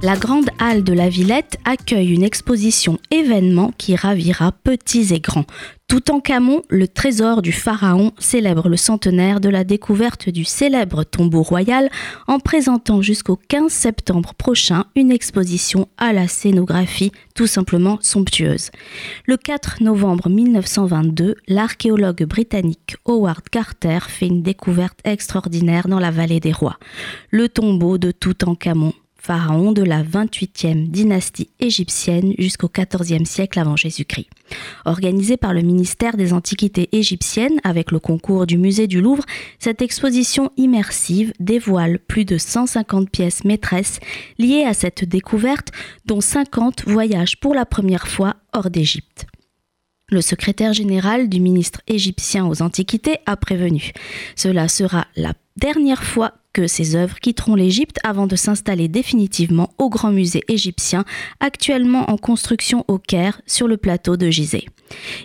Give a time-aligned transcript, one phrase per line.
[0.00, 5.44] La grande halle de la Villette accueille une exposition événement qui ravira petits et grands.
[5.88, 11.02] Tout en Camon, le trésor du pharaon célèbre le centenaire de la découverte du célèbre
[11.02, 11.90] tombeau royal
[12.28, 18.70] en présentant jusqu'au 15 septembre prochain une exposition à la scénographie tout simplement somptueuse.
[19.26, 26.38] Le 4 novembre 1922, l'archéologue britannique Howard Carter fait une découverte extraordinaire dans la vallée
[26.38, 26.78] des rois.
[27.30, 34.28] Le tombeau de Toutankhamon pharaon de la 28e dynastie égyptienne jusqu'au 14e siècle avant Jésus-Christ.
[34.84, 39.24] Organisée par le ministère des Antiquités égyptiennes avec le concours du musée du Louvre,
[39.58, 44.00] cette exposition immersive dévoile plus de 150 pièces maîtresses
[44.38, 45.72] liées à cette découverte,
[46.06, 49.26] dont 50 voyagent pour la première fois hors d'Égypte.
[50.10, 53.92] Le secrétaire général du ministre égyptien aux Antiquités a prévenu.
[54.36, 59.88] Cela sera la dernière fois que ces œuvres quitteront l'Égypte avant de s'installer définitivement au
[59.88, 61.04] Grand Musée égyptien,
[61.38, 64.66] actuellement en construction au Caire, sur le plateau de Gizeh.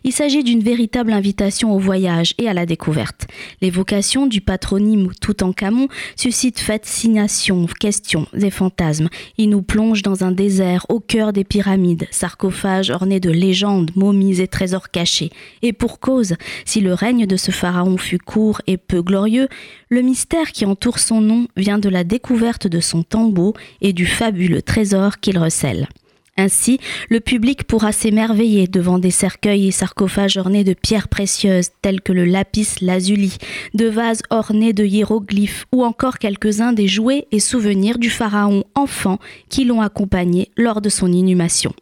[0.03, 3.27] Il s'agit d'une véritable invitation au voyage et à la découverte.
[3.61, 9.09] L'évocation du patronyme Toutankhamon suscite fascination, questions et fantasmes.
[9.37, 14.41] Il nous plonge dans un désert au cœur des pyramides, sarcophages ornés de légendes, momies
[14.41, 15.31] et trésors cachés.
[15.61, 16.35] Et pour cause,
[16.65, 19.47] si le règne de ce pharaon fut court et peu glorieux,
[19.89, 24.05] le mystère qui entoure son nom vient de la découverte de son tombeau et du
[24.05, 25.87] fabuleux trésor qu'il recèle.
[26.35, 26.79] Ainsi,
[27.09, 32.11] le public pourra s'émerveiller devant des cercueils et sarcophages ornés de pierres précieuses telles que
[32.11, 33.37] le lapis lazuli,
[33.75, 39.19] de vases ornés de hiéroglyphes ou encore quelques-uns des jouets et souvenirs du pharaon enfant
[39.49, 41.73] qui l'ont accompagné lors de son inhumation.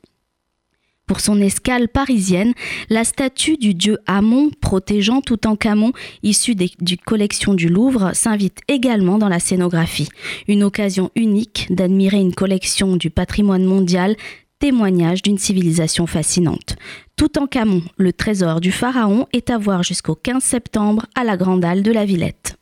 [1.11, 2.53] Pour son escale parisienne,
[2.89, 5.91] la statue du dieu Amon protégeant tout en Camon,
[6.23, 10.07] issue des, du collection du Louvre, s'invite également dans la scénographie.
[10.47, 14.15] Une occasion unique d'admirer une collection du patrimoine mondial,
[14.59, 16.77] témoignage d'une civilisation fascinante.
[17.17, 21.35] Tout en Camon, le trésor du pharaon est à voir jusqu'au 15 septembre à la
[21.35, 22.55] Grande Halle de la Villette.